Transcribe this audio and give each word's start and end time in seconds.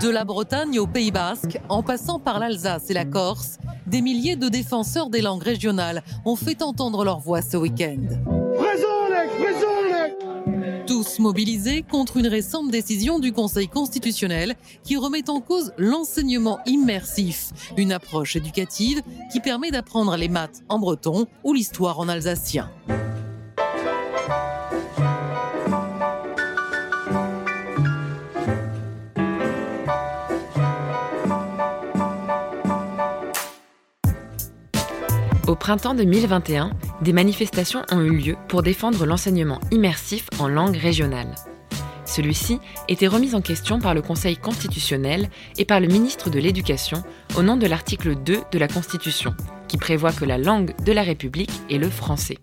De 0.00 0.10
la 0.10 0.24
Bretagne 0.24 0.78
au 0.78 0.86
Pays 0.86 1.10
Basque, 1.10 1.58
en 1.68 1.82
passant 1.82 2.18
par 2.18 2.38
l'Alsace 2.38 2.90
et 2.90 2.94
la 2.94 3.04
Corse, 3.04 3.58
des 3.86 4.02
milliers 4.02 4.36
de 4.36 4.48
défenseurs 4.48 5.10
des 5.10 5.22
langues 5.22 5.42
régionales 5.42 6.02
ont 6.24 6.36
fait 6.36 6.62
entendre 6.62 7.04
leur 7.04 7.18
voix 7.18 7.40
ce 7.40 7.56
week-end. 7.56 8.02
Tous 10.86 11.18
mobilisés 11.18 11.82
contre 11.82 12.16
une 12.16 12.26
récente 12.26 12.70
décision 12.70 13.18
du 13.18 13.32
Conseil 13.32 13.68
constitutionnel 13.68 14.54
qui 14.84 14.96
remet 14.96 15.28
en 15.30 15.40
cause 15.40 15.72
l'enseignement 15.78 16.60
immersif, 16.66 17.50
une 17.76 17.92
approche 17.92 18.36
éducative 18.36 19.02
qui 19.32 19.40
permet 19.40 19.70
d'apprendre 19.70 20.16
les 20.16 20.28
maths 20.28 20.62
en 20.68 20.78
breton 20.78 21.26
ou 21.42 21.52
l'histoire 21.52 21.98
en 21.98 22.08
alsacien. 22.08 22.70
Printemps 35.66 35.94
2021, 35.94 36.70
des 37.00 37.12
manifestations 37.12 37.82
ont 37.90 38.00
eu 38.00 38.16
lieu 38.16 38.36
pour 38.46 38.62
défendre 38.62 39.04
l'enseignement 39.04 39.58
immersif 39.72 40.28
en 40.38 40.46
langue 40.46 40.76
régionale. 40.76 41.34
Celui-ci 42.04 42.60
était 42.86 43.08
remis 43.08 43.34
en 43.34 43.40
question 43.40 43.80
par 43.80 43.92
le 43.92 44.00
Conseil 44.00 44.36
constitutionnel 44.36 45.28
et 45.58 45.64
par 45.64 45.80
le 45.80 45.88
ministre 45.88 46.30
de 46.30 46.38
l'Éducation 46.38 47.02
au 47.36 47.42
nom 47.42 47.56
de 47.56 47.66
l'article 47.66 48.14
2 48.14 48.42
de 48.48 48.58
la 48.60 48.68
Constitution, 48.68 49.34
qui 49.66 49.76
prévoit 49.76 50.12
que 50.12 50.24
la 50.24 50.38
langue 50.38 50.72
de 50.84 50.92
la 50.92 51.02
République 51.02 51.60
est 51.68 51.78
le 51.78 51.90
français. 51.90 52.38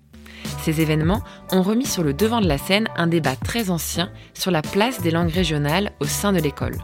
Ces 0.62 0.82
événements 0.82 1.24
ont 1.54 1.62
remis 1.62 1.86
sur 1.86 2.04
le 2.04 2.14
devant 2.14 2.42
de 2.42 2.48
la 2.50 2.58
scène 2.58 2.90
un 2.98 3.08
débat 3.08 3.38
très 3.38 3.70
ancien 3.70 4.12
sur 4.34 4.52
la 4.52 4.62
place 4.62 5.00
des 5.00 5.12
langues 5.12 5.32
régionales 5.32 5.94
au 6.02 6.06
sein 6.06 6.34
de 6.34 6.42
l'école. 6.42 6.76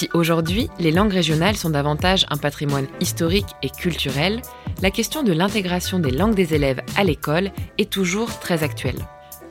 Si 0.00 0.08
aujourd'hui, 0.14 0.70
les 0.78 0.92
langues 0.92 1.12
régionales 1.12 1.58
sont 1.58 1.68
davantage 1.68 2.24
un 2.30 2.38
patrimoine 2.38 2.86
historique 3.00 3.50
et 3.62 3.68
culturel, 3.68 4.40
la 4.80 4.90
question 4.90 5.22
de 5.22 5.30
l'intégration 5.30 5.98
des 5.98 6.10
langues 6.10 6.34
des 6.34 6.54
élèves 6.54 6.80
à 6.96 7.04
l'école 7.04 7.50
est 7.76 7.90
toujours 7.90 8.38
très 8.38 8.62
actuelle. 8.62 8.96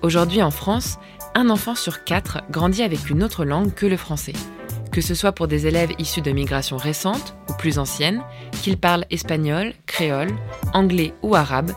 Aujourd'hui 0.02 0.42
en 0.42 0.50
France, 0.50 0.98
un 1.36 1.52
enfant 1.52 1.76
sur 1.76 2.04
quatre 2.04 2.42
grandit 2.50 2.82
avec 2.82 3.12
une 3.12 3.22
autre 3.22 3.46
langue 3.46 3.76
que 3.76 3.86
le 3.86 3.96
français. 3.96 4.34
Que 4.92 5.02
ce 5.02 5.14
soit 5.14 5.34
pour 5.34 5.48
des 5.48 5.68
élèves 5.68 5.92
issus 6.00 6.22
de 6.22 6.32
migrations 6.32 6.78
récentes 6.78 7.36
ou 7.48 7.54
plus 7.54 7.78
anciennes, 7.78 8.24
qu'ils 8.64 8.80
parlent 8.80 9.06
espagnol, 9.12 9.74
créole, 9.86 10.36
anglais 10.74 11.14
ou 11.22 11.36
arabe, 11.36 11.74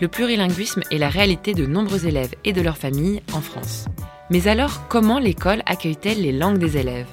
le 0.00 0.08
plurilinguisme 0.08 0.82
est 0.90 0.98
la 0.98 1.10
réalité 1.10 1.54
de 1.54 1.64
nombreux 1.64 2.08
élèves 2.08 2.34
et 2.42 2.52
de 2.52 2.60
leurs 2.60 2.76
familles 2.76 3.22
en 3.32 3.40
France. 3.40 3.84
Mais 4.30 4.48
alors, 4.48 4.88
comment 4.88 5.20
l'école 5.20 5.62
accueille-t-elle 5.64 6.22
les 6.22 6.32
langues 6.32 6.58
des 6.58 6.76
élèves? 6.76 7.06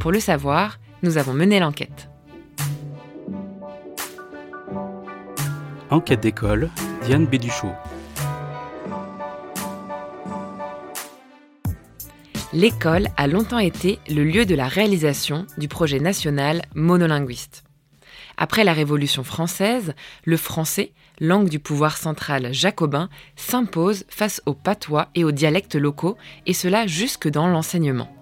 Pour 0.00 0.12
le 0.12 0.20
savoir, 0.20 0.78
nous 1.02 1.18
avons 1.18 1.34
mené 1.34 1.58
l'enquête. 1.58 2.08
Enquête 5.90 6.20
d'école, 6.20 6.70
Diane 7.04 7.26
Béduchot. 7.26 7.72
L'école 12.52 13.08
a 13.16 13.26
longtemps 13.26 13.58
été 13.58 13.98
le 14.08 14.22
lieu 14.22 14.46
de 14.46 14.54
la 14.54 14.68
réalisation 14.68 15.46
du 15.58 15.68
projet 15.68 15.98
national 15.98 16.62
monolinguiste. 16.74 17.64
Après 18.36 18.62
la 18.62 18.72
Révolution 18.72 19.24
française, 19.24 19.94
le 20.24 20.36
français, 20.36 20.92
langue 21.18 21.48
du 21.48 21.58
pouvoir 21.58 21.96
central 21.96 22.52
jacobin, 22.52 23.08
s'impose 23.34 24.04
face 24.08 24.40
aux 24.46 24.54
patois 24.54 25.08
et 25.16 25.24
aux 25.24 25.32
dialectes 25.32 25.74
locaux, 25.74 26.16
et 26.46 26.54
cela 26.54 26.86
jusque 26.86 27.28
dans 27.28 27.48
l'enseignement. 27.48 28.14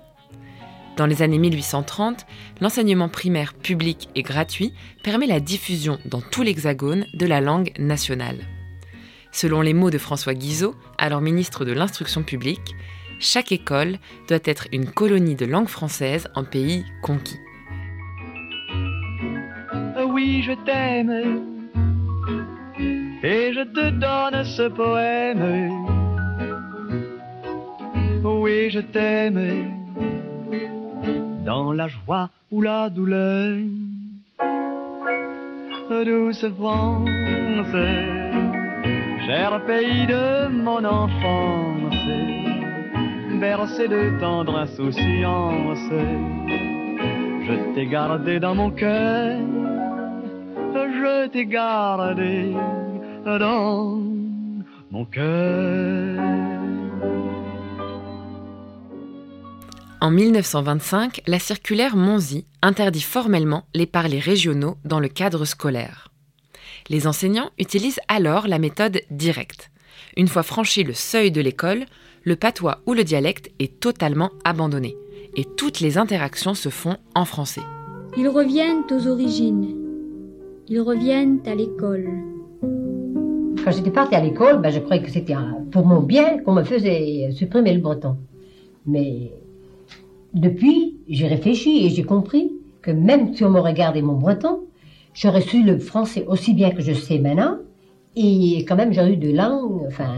Dans 0.97 1.06
les 1.06 1.20
années 1.20 1.39
1830, 1.39 2.27
l'enseignement 2.62 3.11
primaire 3.11 3.52
public 3.52 4.08
et 4.14 4.22
gratuit 4.22 4.72
permet 5.02 5.27
la 5.27 5.41
diffusion 5.41 5.98
dans 6.06 6.22
tout 6.22 6.42
l'Hexagone 6.42 7.05
de 7.12 7.27
la 7.27 7.42
langue 7.42 7.72
nationale. 7.78 8.39
Selon 9.30 9.61
les 9.61 9.74
mots 9.74 9.90
de 9.90 9.98
François 9.98 10.33
Guizot, 10.33 10.74
alors 10.96 11.20
ministre 11.20 11.67
de 11.67 11.73
l'Instruction 11.73 12.23
publique, 12.23 12.74
chaque 13.18 13.52
école 13.52 13.98
doit 14.29 14.39
être 14.45 14.68
une 14.73 14.90
colonie 14.90 15.34
de 15.34 15.45
langue 15.45 15.68
française 15.68 16.29
en 16.34 16.45
pays 16.45 16.86
conquis. 17.02 17.40
Oui, 20.08 20.42
je 20.42 20.52
t'aime 20.64 21.11
et 23.23 23.52
je 23.52 23.64
te 23.64 23.90
donne 23.90 24.45
ce 24.45 24.68
poème. 24.68 25.73
Oui, 28.24 28.70
je 28.70 28.80
t'aime 28.80 29.76
dans 31.46 31.73
la 31.73 31.86
joie 31.86 32.29
ou 32.51 32.61
la 32.61 32.90
douleur. 32.90 33.57
Douce 35.89 36.45
France, 36.58 37.08
cher 39.27 39.64
pays 39.67 40.07
de 40.07 40.48
mon 40.48 40.84
enfance, 40.84 41.95
bercé 43.40 43.86
de 43.86 44.18
tendre 44.20 44.58
insouciance, 44.58 45.89
je 47.46 47.74
t'ai 47.74 47.86
gardé 47.86 48.40
dans 48.40 48.57
mon 48.57 48.70
cœur, 48.73 49.39
je 50.74 51.28
t'ai 51.28 51.46
gardé 51.46 52.52
dans 53.24 54.01
mon 54.90 55.05
cœur. 55.05 56.15
En 60.02 60.11
1925, 60.11 61.23
la 61.27 61.39
circulaire 61.39 61.96
Monzy 61.96 62.45
interdit 62.61 63.01
formellement 63.01 63.64
les 63.74 63.86
parlers 63.86 64.20
régionaux 64.20 64.77
dans 64.84 65.01
le 65.01 65.08
cadre 65.08 65.46
scolaire. 65.46 66.11
Les 66.90 67.07
enseignants 67.07 67.51
utilisent 67.58 68.01
alors 68.07 68.46
la 68.46 68.58
méthode 68.58 69.01
directe. 69.11 69.70
Une 70.18 70.29
fois 70.29 70.42
franchi 70.42 70.84
le 70.84 70.92
seuil 70.92 71.30
de 71.30 71.40
l'école, 71.40 71.86
le 72.24 72.36
patois 72.36 72.83
ou 72.86 72.92
le 72.92 73.05
dialecte 73.05 73.51
est 73.58 73.80
totalement 73.80 74.30
abandonné 74.45 74.96
et 75.34 75.45
toutes 75.45 75.80
les 75.80 75.96
interactions 75.96 76.55
se 76.55 76.68
font 76.68 76.98
en 77.14 77.24
français. 77.24 77.63
Ils 78.18 78.28
reviennent 78.28 78.84
aux 78.90 79.07
origines. 79.07 79.74
Ils 80.68 80.80
reviennent 80.80 81.40
à 81.46 81.55
l'école. 81.55 82.08
Quand 83.64 83.70
j'étais 83.70 83.90
partie 83.90 84.14
à 84.14 84.23
l'école, 84.23 84.61
ben, 84.61 84.70
je 84.70 84.78
croyais 84.80 85.02
que 85.02 85.11
c'était 85.11 85.34
pour 85.73 85.86
mon 85.86 86.01
bien 86.01 86.39
qu'on 86.39 86.55
me 86.55 86.64
faisait 86.64 87.30
supprimer 87.33 87.73
le 87.73 87.80
breton. 87.80 88.17
Mais 88.86 89.33
depuis, 90.36 90.98
j'ai 91.08 91.27
réfléchi 91.27 91.86
et 91.86 91.91
j'ai 91.91 92.05
compris 92.05 92.52
que 92.83 92.91
même 92.91 93.35
si 93.35 93.42
on 93.42 93.51
me 93.51 93.58
regardait 93.58 94.02
mon 94.02 94.13
breton, 94.13 94.61
j'aurais 95.14 95.41
su 95.41 95.64
le 95.64 95.79
français 95.79 96.24
aussi 96.29 96.52
bien 96.52 96.70
que 96.70 96.83
je 96.83 96.92
sais 96.92 97.19
maintenant, 97.19 97.57
et 98.14 98.64
quand 98.69 98.77
même 98.77 98.92
j'aurais 98.92 99.14
eu 99.14 99.17
de 99.17 99.33
langue, 99.33 99.83
enfin... 99.89 100.14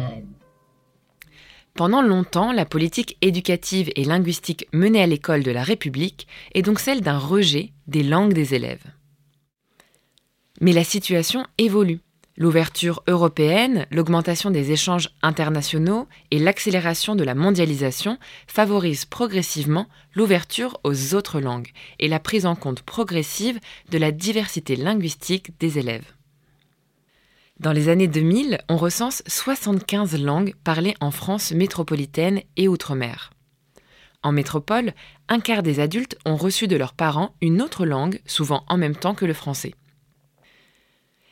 Pendant 1.75 2.03
longtemps, 2.03 2.51
la 2.51 2.65
politique 2.65 3.17
éducative 3.23 3.91
et 3.95 4.03
linguistique 4.03 4.67
menée 4.73 5.01
à 5.01 5.07
l'école 5.07 5.45
de 5.45 5.53
la 5.53 5.62
République 5.62 6.27
est 6.53 6.62
donc 6.62 6.81
celle 6.81 7.03
d'un 7.03 7.19
rejet 7.19 7.71
des 7.87 8.03
langues 8.03 8.33
des 8.33 8.55
élèves. 8.55 8.84
Mais 10.61 10.73
la 10.73 10.83
situation 10.83 11.45
évolue. 11.57 12.01
L'ouverture 12.41 13.03
européenne, 13.09 13.84
l'augmentation 13.91 14.53
des 14.53 14.71
échanges 14.71 15.10
internationaux 15.22 16.06
et 16.31 16.38
l'accélération 16.38 17.16
de 17.16 17.25
la 17.25 17.34
mondialisation 17.34 18.16
favorisent 18.47 19.06
progressivement 19.06 19.88
l'ouverture 20.15 20.78
aux 20.84 21.16
autres 21.16 21.41
langues 21.41 21.72
et 21.98 22.06
la 22.06 22.21
prise 22.21 22.47
en 22.47 22.54
compte 22.54 22.82
progressive 22.82 23.59
de 23.91 23.98
la 23.98 24.12
diversité 24.12 24.77
linguistique 24.77 25.59
des 25.59 25.81
élèves. 25.81 26.15
Dans 27.59 27.72
les 27.72 27.88
années 27.88 28.06
2000, 28.06 28.59
on 28.69 28.77
recense 28.77 29.25
75 29.27 30.16
langues 30.22 30.54
parlées 30.62 30.94
en 31.00 31.10
France 31.10 31.50
métropolitaine 31.50 32.43
et 32.56 32.69
outre-mer. 32.69 33.32
En 34.22 34.31
métropole, 34.31 34.93
un 35.28 35.41
quart 35.41 35.65
des 35.65 35.80
adultes 35.80 36.16
ont 36.24 36.36
reçu 36.36 36.68
de 36.68 36.77
leurs 36.77 36.95
parents 36.95 37.34
une 37.41 37.60
autre 37.60 37.84
langue, 37.84 38.21
souvent 38.27 38.63
en 38.68 38.77
même 38.77 38.95
temps 38.95 39.16
que 39.16 39.27
le 39.27 39.34
français. 39.34 39.74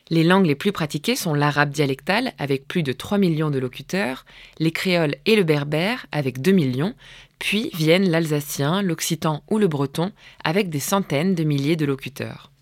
Les 0.08 0.22
langues 0.22 0.46
les 0.46 0.54
plus 0.54 0.70
pratiquées 0.70 1.16
sont 1.16 1.34
l'arabe 1.34 1.70
dialectal 1.70 2.32
avec 2.38 2.68
plus 2.68 2.84
de 2.84 2.92
3 2.92 3.18
millions 3.18 3.50
de 3.50 3.58
locuteurs, 3.58 4.24
les 4.60 4.70
créoles 4.70 5.16
et 5.26 5.34
le 5.34 5.42
berbère 5.42 6.06
avec 6.12 6.40
2 6.40 6.52
millions, 6.52 6.94
puis 7.40 7.70
viennent 7.74 8.08
l'alsacien, 8.08 8.82
l'occitan 8.82 9.42
ou 9.50 9.58
le 9.58 9.66
breton 9.66 10.12
avec 10.44 10.70
des 10.70 10.78
centaines 10.78 11.34
de 11.34 11.42
milliers 11.42 11.74
de 11.74 11.84
locuteurs. 11.84 12.52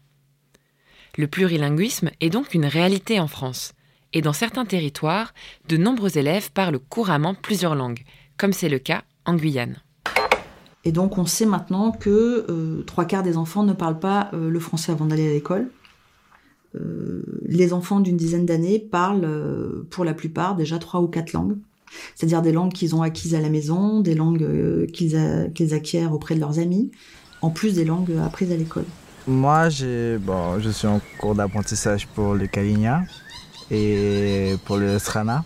Le 1.19 1.27
plurilinguisme 1.29 2.11
est 2.21 2.31
donc 2.31 2.55
une 2.55 2.65
réalité 2.65 3.21
en 3.21 3.29
France, 3.29 3.75
et 4.15 4.23
dans 4.23 4.33
certains 4.33 4.65
territoires, 4.65 5.35
de 5.69 5.77
nombreux 5.77 6.17
élèves 6.17 6.51
parlent 6.51 6.79
couramment 6.79 7.35
plusieurs 7.35 7.75
langues, 7.75 8.05
comme 8.39 8.55
c'est 8.55 8.71
le 8.71 8.79
cas 8.79 9.03
en 9.27 9.35
Guyane. 9.35 9.83
Et 10.85 10.93
donc 10.93 11.19
on 11.19 11.27
sait 11.27 11.47
maintenant 11.47 11.93
que 11.93 12.47
euh, 12.49 12.83
trois 12.87 13.05
quarts 13.05 13.23
des 13.23 13.37
enfants 13.37 13.65
ne 13.65 13.75
parlent 13.75 14.01
pas 14.01 14.31
euh, 14.33 14.49
le 14.49 14.61
français 14.61 14.93
avant 14.93 15.05
d'aller 15.05 15.29
à 15.29 15.33
l'école. 15.33 15.71
Euh, 16.75 17.23
les 17.47 17.73
enfants 17.73 18.01
d'une 18.01 18.17
dizaine 18.17 18.47
d'années 18.47 18.79
parlent 18.79 19.25
euh, 19.25 19.87
pour 19.91 20.05
la 20.05 20.15
plupart 20.15 20.57
déjà 20.57 20.79
trois 20.79 21.01
ou 21.01 21.09
quatre 21.09 21.33
langues. 21.33 21.57
c'est-à-dire 22.15 22.43
des 22.43 22.53
langues 22.53 22.73
qu'ils 22.73 22.95
ont 22.95 23.03
acquises 23.03 23.35
à 23.35 23.41
la 23.41 23.49
maison, 23.49 24.01
des 24.01 24.15
langues 24.15 24.43
euh, 24.43 24.87
qu'ils 24.87 25.75
acquièrent 25.75 26.13
auprès 26.13 26.35
de 26.35 26.41
leurs 26.41 26.59
amis, 26.59 26.91
en 27.43 27.51
plus 27.51 27.75
des 27.75 27.85
langues 27.85 28.17
apprises 28.25 28.51
à 28.51 28.57
l'école. 28.57 28.87
Moi, 29.27 29.69
bon, 30.21 30.59
je 30.61 30.71
suis 30.71 30.87
en 30.87 31.01
cours 31.19 31.35
d'apprentissage 31.35 32.07
pour 32.09 32.35
le 32.35 32.47
Kaligna 32.47 33.03
et 33.71 34.57
pour 34.67 34.77
le 34.77 34.99
Strana. 34.99 35.45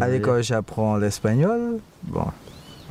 À 0.00 0.08
l'école, 0.08 0.42
j'apprends 0.42 0.96
l'espagnol. 0.96 1.78
Bon, 2.04 2.26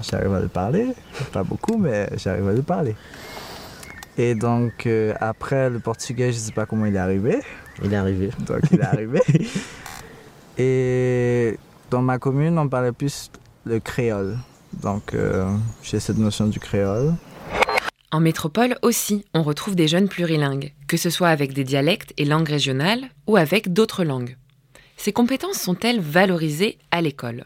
j'arrive 0.01 0.33
à 0.33 0.39
le 0.39 0.47
parler, 0.47 0.87
pas 1.33 1.43
beaucoup, 1.43 1.77
mais 1.77 2.09
j'arrive 2.17 2.47
à 2.47 2.53
le 2.53 2.61
parler. 2.61 2.95
Et 4.17 4.33
donc, 4.33 4.85
euh, 4.85 5.13
après, 5.19 5.69
le 5.69 5.79
portugais, 5.79 6.31
je 6.31 6.37
ne 6.37 6.43
sais 6.43 6.51
pas 6.51 6.65
comment 6.65 6.85
il 6.85 6.95
est 6.95 6.99
arrivé. 6.99 7.39
Il 7.83 7.93
est 7.93 7.97
arrivé. 7.97 8.29
Donc, 8.47 8.61
il 8.71 8.79
est 8.79 8.83
arrivé. 8.83 9.21
Et 10.57 11.57
dans 11.89 12.01
ma 12.01 12.17
commune, 12.17 12.57
on 12.57 12.69
parlait 12.69 12.93
plus 12.93 13.29
le 13.65 13.79
créole. 13.79 14.37
Donc, 14.81 15.13
euh, 15.13 15.53
j'ai 15.83 15.99
cette 15.99 16.17
notion 16.17 16.47
du 16.47 16.59
créole. 16.59 17.13
En 18.11 18.21
métropole 18.21 18.77
aussi, 18.81 19.25
on 19.33 19.43
retrouve 19.43 19.75
des 19.75 19.89
jeunes 19.89 20.07
plurilingues, 20.07 20.73
que 20.87 20.95
ce 20.95 21.09
soit 21.09 21.27
avec 21.27 21.51
des 21.51 21.65
dialectes 21.65 22.13
et 22.17 22.23
langues 22.23 22.47
régionales 22.47 23.09
ou 23.27 23.35
avec 23.35 23.73
d'autres 23.73 24.05
langues. 24.05 24.37
Ces 24.95 25.11
compétences 25.11 25.59
sont-elles 25.59 25.99
valorisées 25.99 26.77
à 26.91 27.01
l'école? 27.01 27.45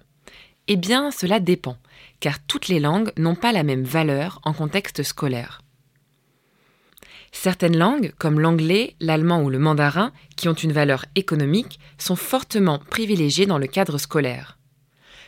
Eh 0.68 0.76
bien, 0.76 1.10
cela 1.10 1.40
dépend, 1.40 1.78
car 2.20 2.38
toutes 2.46 2.68
les 2.68 2.80
langues 2.80 3.12
n'ont 3.18 3.34
pas 3.34 3.52
la 3.52 3.64
même 3.64 3.84
valeur 3.84 4.40
en 4.44 4.54
contexte 4.54 5.02
scolaire. 5.02 5.62
Certaines 7.32 7.78
langues, 7.78 8.14
comme 8.18 8.40
l'anglais, 8.40 8.96
l'allemand 9.00 9.42
ou 9.42 9.50
le 9.50 9.60
mandarin, 9.60 10.12
qui 10.36 10.48
ont 10.50 10.54
une 10.54 10.72
valeur 10.72 11.06
économique, 11.16 11.80
sont 11.98 12.16
fortement 12.16 12.80
privilégiées 12.80 13.46
dans 13.46 13.58
le 13.58 13.68
cadre 13.68 13.98
scolaire. 13.98 14.58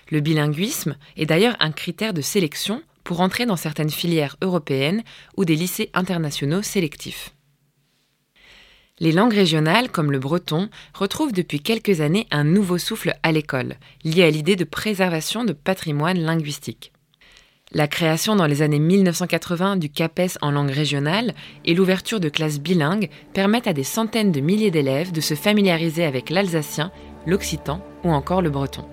Le 0.10 0.20
bilinguisme 0.20 0.98
est 1.16 1.26
d'ailleurs 1.26 1.56
un 1.60 1.72
critère 1.72 2.14
de 2.14 2.22
sélection 2.22 2.84
pour 3.04 3.22
entrer 3.22 3.46
dans 3.46 3.56
certaines 3.56 3.90
filières 3.90 4.36
européennes 4.42 5.04
ou 5.38 5.46
des 5.46 5.56
lycées 5.56 5.90
internationaux 5.94 6.62
sélectifs. 6.62 7.34
Les 9.00 9.12
langues 9.12 9.34
régionales, 9.34 9.90
comme 9.90 10.12
le 10.12 10.20
breton, 10.20 10.70
retrouvent 10.94 11.34
depuis 11.34 11.60
quelques 11.60 12.02
années 12.02 12.28
un 12.30 12.44
nouveau 12.44 12.78
souffle 12.78 13.16
à 13.24 13.32
l'école, 13.32 13.78
lié 14.04 14.24
à 14.24 14.30
l'idée 14.30 14.56
de 14.56 14.64
préservation 14.64 15.44
de 15.44 15.54
patrimoine 15.54 16.20
linguistique. 16.20 16.94
La 17.74 17.88
création 17.88 18.36
dans 18.36 18.48
les 18.48 18.62
années 18.62 18.80
1980 18.80 19.78
du 19.78 19.90
CAPES 19.90 20.38
en 20.42 20.52
langue 20.52 20.72
régionale 20.72 21.34
et 21.64 21.74
l'ouverture 21.74 22.20
de 22.20 22.28
classes 22.28 22.60
bilingues 22.60 23.10
permettent 23.34 23.68
à 23.68 23.72
des 23.72 23.86
centaines 23.86 24.34
de 24.34 24.42
milliers 24.42 24.72
d'élèves 24.72 25.14
de 25.14 25.22
se 25.22 25.36
familiariser 25.36 26.04
avec 26.04 26.30
l'alsacien, 26.30 26.92
l'occitan 27.26 27.80
ou 28.04 28.12
encore 28.12 28.42
le 28.42 28.50
breton. 28.50 28.84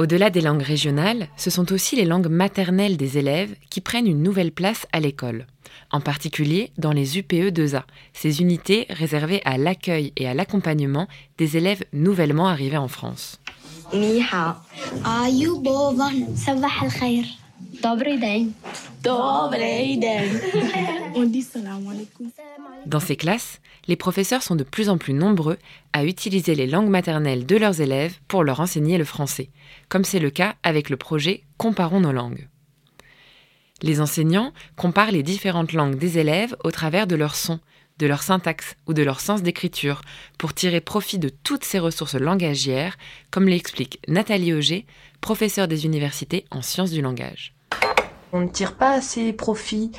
Au-delà 0.00 0.30
des 0.30 0.40
langues 0.40 0.62
régionales, 0.62 1.28
ce 1.36 1.50
sont 1.50 1.72
aussi 1.72 1.94
les 1.94 2.06
langues 2.06 2.28
maternelles 2.28 2.96
des 2.96 3.18
élèves 3.18 3.54
qui 3.68 3.82
prennent 3.82 4.06
une 4.06 4.22
nouvelle 4.22 4.50
place 4.50 4.86
à 4.92 5.00
l'école, 5.00 5.46
en 5.90 6.00
particulier 6.00 6.72
dans 6.78 6.92
les 6.92 7.18
UPE 7.18 7.52
2A, 7.52 7.82
ces 8.14 8.40
unités 8.40 8.86
réservées 8.88 9.42
à 9.44 9.58
l'accueil 9.58 10.14
et 10.16 10.26
à 10.26 10.32
l'accompagnement 10.32 11.06
des 11.36 11.58
élèves 11.58 11.84
nouvellement 11.92 12.48
arrivés 12.48 12.78
en 12.78 12.88
France. 12.88 13.40
Dans 22.86 23.00
ces 23.00 23.16
classes, 23.16 23.60
les 23.88 23.96
professeurs 23.96 24.42
sont 24.42 24.56
de 24.56 24.64
plus 24.64 24.88
en 24.88 24.98
plus 24.98 25.14
nombreux 25.14 25.58
à 25.92 26.04
utiliser 26.04 26.54
les 26.54 26.66
langues 26.66 26.88
maternelles 26.88 27.46
de 27.46 27.56
leurs 27.56 27.80
élèves 27.80 28.18
pour 28.28 28.44
leur 28.44 28.60
enseigner 28.60 28.98
le 28.98 29.04
français, 29.04 29.50
comme 29.88 30.04
c'est 30.04 30.18
le 30.18 30.30
cas 30.30 30.54
avec 30.62 30.90
le 30.90 30.96
projet 30.96 31.42
Comparons 31.56 32.00
nos 32.00 32.12
langues. 32.12 32.48
Les 33.82 34.00
enseignants 34.00 34.52
comparent 34.76 35.10
les 35.10 35.22
différentes 35.22 35.72
langues 35.72 35.96
des 35.96 36.18
élèves 36.18 36.54
au 36.64 36.70
travers 36.70 37.06
de 37.06 37.16
leur 37.16 37.34
son, 37.34 37.60
de 38.00 38.06
leur 38.06 38.22
syntaxe 38.22 38.74
ou 38.88 38.94
de 38.94 39.02
leur 39.02 39.20
sens 39.20 39.42
d'écriture 39.42 40.00
pour 40.38 40.54
tirer 40.54 40.80
profit 40.80 41.18
de 41.18 41.28
toutes 41.28 41.64
ces 41.64 41.78
ressources 41.78 42.14
langagières, 42.16 42.96
comme 43.30 43.46
l'explique 43.46 44.00
Nathalie 44.08 44.54
Auger, 44.54 44.86
professeure 45.20 45.68
des 45.68 45.84
universités 45.84 46.46
en 46.50 46.62
sciences 46.62 46.90
du 46.90 47.02
langage. 47.02 47.54
On 48.32 48.40
ne 48.40 48.48
tire 48.48 48.76
pas 48.76 48.92
assez 48.92 49.32
profit 49.32 49.92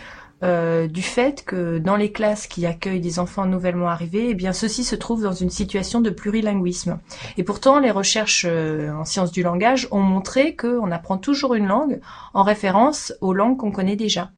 euh, 0.43 0.87
du 0.87 1.03
fait 1.03 1.45
que 1.45 1.77
dans 1.77 1.95
les 1.95 2.11
classes 2.11 2.47
qui 2.47 2.65
accueillent 2.65 3.01
des 3.01 3.19
enfants 3.19 3.45
nouvellement 3.45 3.89
arrivés, 3.89 4.29
eh 4.29 4.33
bien 4.33 4.53
ceux-ci 4.53 4.83
se 4.83 4.95
trouvent 4.95 5.21
dans 5.21 5.33
une 5.33 5.51
situation 5.51 6.01
de 6.01 6.09
plurilinguisme. 6.09 6.99
Et 7.37 7.43
pourtant, 7.43 7.77
les 7.77 7.91
recherches 7.91 8.47
euh, 8.49 8.91
en 8.91 9.05
sciences 9.05 9.31
du 9.31 9.43
langage 9.43 9.87
ont 9.91 9.99
montré 10.01 10.55
qu'on 10.55 10.91
apprend 10.91 11.19
toujours 11.19 11.53
une 11.53 11.67
langue 11.67 12.01
en 12.33 12.41
référence 12.41 13.13
aux 13.21 13.33
langues 13.33 13.57
qu'on 13.57 13.71
connaît 13.71 13.95
déjà. 13.95 14.31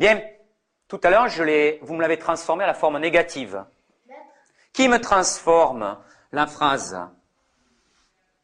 Bien, 0.00 0.20
tout 0.88 1.00
à 1.02 1.10
l'heure, 1.10 1.26
vous 1.82 1.94
me 1.94 2.02
l'avez 2.02 2.18
transformé 2.18 2.64
à 2.64 2.66
la 2.66 2.74
forme 2.74 2.98
négative. 2.98 3.64
Qui 4.72 4.88
me 4.88 5.00
transforme 5.00 5.96
la 6.32 6.46
phrase 6.46 6.98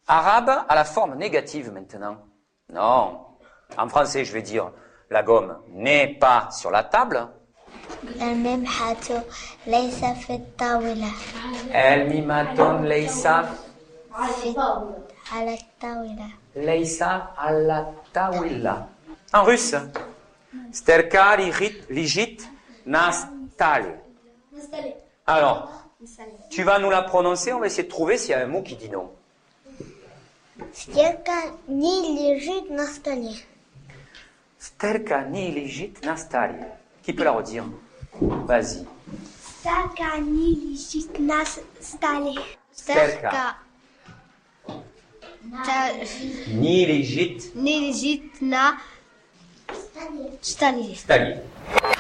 arabe 0.07 0.51
à 0.69 0.75
la 0.75 0.85
forme 0.85 1.15
négative 1.17 1.73
maintenant? 1.73 2.17
Non. 2.73 3.19
En 3.77 3.89
français, 3.89 4.25
je 4.25 4.33
vais 4.33 4.43
dire 4.43 4.71
la 5.11 5.23
gomme 5.23 5.59
n'est 5.69 6.15
pas 6.19 6.49
sur 6.53 6.71
la 6.71 6.85
table. 6.85 7.29
En 19.33 19.43
russe. 19.43 19.75
Sterka 20.73 21.37
ligit 21.37 22.49
nastali. 22.87 23.95
Alors, 25.27 25.71
tu 26.51 26.63
vas 26.65 26.79
nous 26.79 26.91
la 26.91 27.03
prononcer, 27.03 27.53
on 27.53 27.61
va 27.61 27.67
essayer 27.67 27.85
de 27.85 27.89
trouver 27.89 28.19
s'il 28.19 28.31
y 28.31 28.35
a 28.35 28.41
un 28.41 28.47
mot 28.47 28.63
qui 28.63 28.77
dit 28.77 28.89
non. 28.89 29.11
Sterka 30.73 31.33
ni 31.69 32.17
ligit 32.17 32.71
nastali. 32.71 33.45
Sterka 34.59 35.25
ni 35.25 35.51
ligit 35.53 35.95
nastali. 36.05 36.55
Qui 37.03 37.13
peut 37.13 37.25
la 37.25 37.33
redire? 37.33 37.65
Vas-y. 38.21 38.87
Sterka 39.61 40.19
ni 40.21 40.55
ligit 40.55 41.19
nastali. 41.19 42.39
Sterka. 42.73 43.57
Ni 46.49 46.87
ligit. 46.87 47.55
Ni 47.55 47.81
ligit 47.81 48.43
na. 48.43 48.77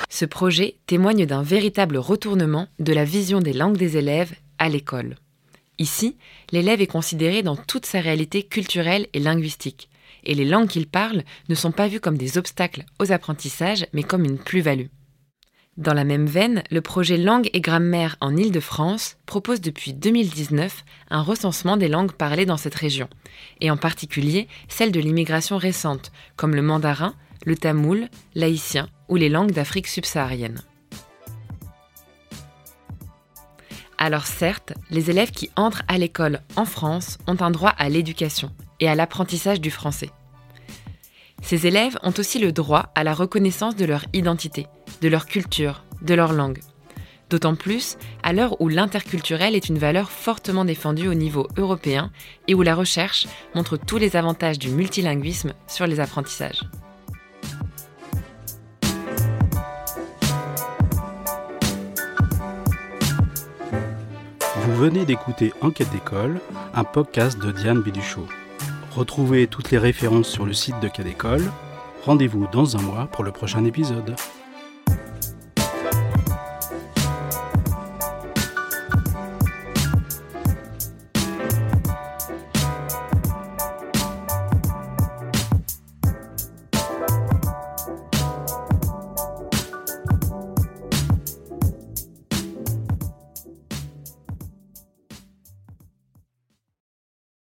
Ce 0.08 0.24
projet 0.24 0.76
témoigne 0.86 1.26
d'un 1.26 1.42
véritable 1.42 1.96
retournement 1.96 2.68
de 2.78 2.92
la 2.92 3.04
vision 3.04 3.40
des 3.40 3.52
langues 3.52 3.76
des 3.76 3.96
élèves 3.96 4.34
à 4.58 4.68
l'école. 4.68 5.16
Ici, 5.78 6.16
l'élève 6.52 6.80
est 6.80 6.86
considéré 6.86 7.42
dans 7.42 7.56
toute 7.56 7.86
sa 7.86 8.00
réalité 8.00 8.42
culturelle 8.42 9.06
et 9.14 9.20
linguistique, 9.20 9.88
et 10.24 10.34
les 10.34 10.44
langues 10.44 10.68
qu'il 10.68 10.86
parle 10.86 11.22
ne 11.48 11.54
sont 11.54 11.72
pas 11.72 11.88
vues 11.88 12.00
comme 12.00 12.18
des 12.18 12.36
obstacles 12.38 12.84
aux 12.98 13.12
apprentissages, 13.12 13.86
mais 13.92 14.02
comme 14.02 14.24
une 14.24 14.38
plus-value. 14.38 14.88
Dans 15.76 15.94
la 15.94 16.04
même 16.04 16.26
veine, 16.26 16.62
le 16.70 16.82
projet 16.82 17.16
Langue 17.16 17.48
et 17.54 17.62
Grammaire 17.62 18.16
en 18.20 18.36
Île-de-France 18.36 19.16
propose 19.24 19.62
depuis 19.62 19.94
2019 19.94 20.84
un 21.08 21.22
recensement 21.22 21.78
des 21.78 21.88
langues 21.88 22.12
parlées 22.12 22.44
dans 22.44 22.58
cette 22.58 22.74
région, 22.74 23.08
et 23.62 23.70
en 23.70 23.78
particulier 23.78 24.48
celles 24.68 24.92
de 24.92 25.00
l'immigration 25.00 25.56
récente, 25.56 26.12
comme 26.36 26.54
le 26.54 26.60
mandarin, 26.60 27.14
le 27.44 27.56
tamoul, 27.56 28.08
l'haïtien 28.34 28.88
ou 29.08 29.16
les 29.16 29.28
langues 29.28 29.52
d'Afrique 29.52 29.88
subsaharienne. 29.88 30.62
Alors 33.98 34.26
certes, 34.26 34.72
les 34.90 35.10
élèves 35.10 35.30
qui 35.30 35.50
entrent 35.56 35.82
à 35.86 35.98
l'école 35.98 36.40
en 36.56 36.64
France 36.64 37.18
ont 37.26 37.36
un 37.40 37.50
droit 37.50 37.74
à 37.76 37.90
l'éducation 37.90 38.50
et 38.80 38.88
à 38.88 38.94
l'apprentissage 38.94 39.60
du 39.60 39.70
français. 39.70 40.10
Ces 41.42 41.66
élèves 41.66 41.98
ont 42.02 42.14
aussi 42.16 42.38
le 42.38 42.50
droit 42.50 42.90
à 42.94 43.04
la 43.04 43.12
reconnaissance 43.12 43.76
de 43.76 43.84
leur 43.84 44.04
identité, 44.14 44.66
de 45.02 45.08
leur 45.08 45.26
culture, 45.26 45.84
de 46.02 46.14
leur 46.14 46.32
langue. 46.32 46.60
D'autant 47.28 47.54
plus 47.54 47.96
à 48.22 48.32
l'heure 48.32 48.60
où 48.60 48.68
l'interculturel 48.68 49.54
est 49.54 49.68
une 49.68 49.78
valeur 49.78 50.10
fortement 50.10 50.64
défendue 50.64 51.08
au 51.08 51.14
niveau 51.14 51.46
européen 51.56 52.10
et 52.48 52.54
où 52.54 52.62
la 52.62 52.74
recherche 52.74 53.26
montre 53.54 53.76
tous 53.76 53.98
les 53.98 54.16
avantages 54.16 54.58
du 54.58 54.70
multilinguisme 54.70 55.52
sur 55.68 55.86
les 55.86 56.00
apprentissages. 56.00 56.62
Venez 64.80 65.04
d'écouter 65.04 65.52
Enquête 65.60 65.90
d'école, 65.90 66.40
un 66.72 66.84
podcast 66.84 67.38
de 67.38 67.52
Diane 67.52 67.82
Béduchot. 67.82 68.26
Retrouvez 68.92 69.46
toutes 69.46 69.70
les 69.70 69.76
références 69.76 70.28
sur 70.28 70.46
le 70.46 70.54
site 70.54 70.80
de 70.80 70.88
Cadécole. 70.88 71.52
Rendez-vous 72.06 72.46
dans 72.50 72.78
un 72.78 72.80
mois 72.80 73.06
pour 73.12 73.22
le 73.22 73.30
prochain 73.30 73.62
épisode. 73.66 74.16